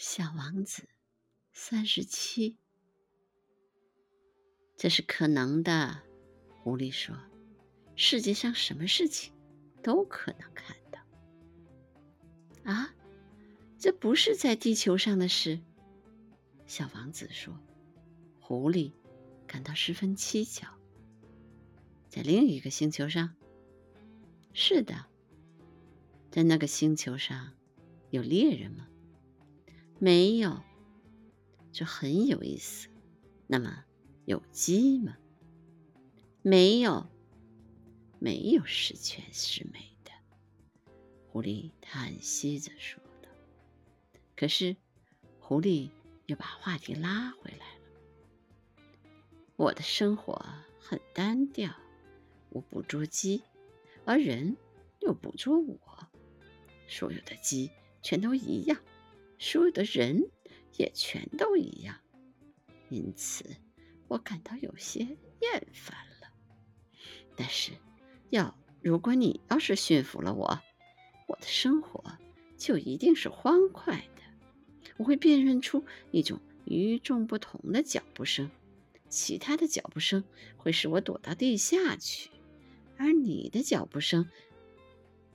[0.00, 0.88] 小王子，
[1.52, 2.56] 三十七。
[4.76, 6.04] 这是可能的，
[6.62, 7.16] 狐狸说
[7.96, 9.34] ：“世界上什么事情
[9.82, 11.00] 都可能看到。”
[12.62, 12.94] 啊，
[13.76, 15.58] 这不是在地球上的事。
[16.68, 17.58] 小王子说
[18.38, 18.92] ：“狐狸
[19.48, 20.78] 感到十分蹊跷。
[22.08, 23.34] 在另一个星球上，
[24.52, 25.06] 是的，
[26.30, 27.52] 在那个星球上
[28.10, 28.86] 有猎人吗？”
[30.00, 30.62] 没有，
[31.72, 32.88] 这很有意思。
[33.48, 33.84] 那么
[34.24, 35.16] 有鸡吗？
[36.42, 37.08] 没有，
[38.20, 40.12] 没有十全十美的。
[41.26, 43.28] 狐狸叹息着说道。
[44.36, 44.76] 可是，
[45.40, 45.90] 狐狸
[46.26, 48.84] 又把话题拉回来了。
[49.56, 50.44] 我的生活
[50.78, 51.74] 很单调，
[52.50, 53.42] 我捕捉鸡，
[54.04, 54.56] 而人
[55.00, 55.80] 又捕捉我。
[56.86, 58.80] 所有的鸡全都一样。
[59.38, 60.30] 所有的人
[60.76, 61.96] 也全都一样，
[62.90, 63.44] 因此
[64.08, 66.28] 我感到有些厌烦了。
[67.36, 67.72] 但是，
[68.30, 70.60] 要如果你要是驯服了我，
[71.28, 72.18] 我的生活
[72.56, 74.22] 就一定是欢快的。
[74.96, 78.50] 我会辨认出一种与众不同的脚步声，
[79.08, 80.24] 其他的脚步声
[80.56, 82.30] 会使我躲到地下去，
[82.96, 84.28] 而你的脚步声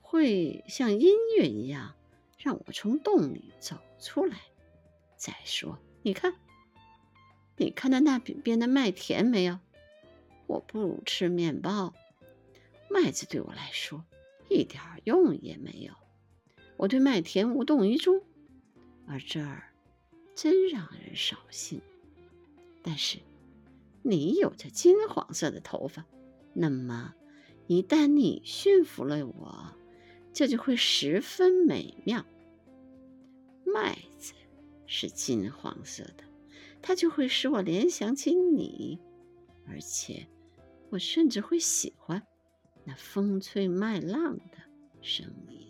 [0.00, 1.94] 会像音乐一样。
[2.42, 4.38] 让我从洞里走出来。
[5.16, 6.34] 再说，你看，
[7.56, 9.58] 你看到那边的麦田没有？
[10.46, 11.94] 我不吃面包，
[12.88, 14.04] 麦子对我来说
[14.48, 15.92] 一点用也没有。
[16.76, 18.22] 我对麦田无动于衷，
[19.06, 19.74] 而这儿
[20.34, 21.82] 真让人扫兴。
[22.82, 23.18] 但是，
[24.02, 26.06] 你有着金黄色的头发，
[26.54, 27.14] 那么
[27.66, 29.74] 一旦你驯服了我。
[30.32, 32.24] 这就会十分美妙。
[33.64, 34.32] 麦子
[34.86, 36.24] 是金黄色的，
[36.82, 38.98] 它就会使我联想起你，
[39.66, 40.26] 而且
[40.90, 42.22] 我甚至会喜欢
[42.84, 44.58] 那风吹麦浪的
[45.00, 45.69] 声音。